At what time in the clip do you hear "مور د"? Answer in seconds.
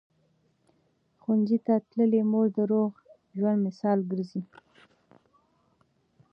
2.31-2.57